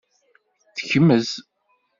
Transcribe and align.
Tekmez. 0.77 1.27